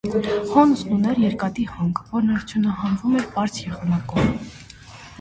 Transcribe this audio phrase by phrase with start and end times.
[0.53, 4.55] Հոսնուտն ուներ երկաթի հանք, որն արդյունահանվում էր պարզ եղանակով։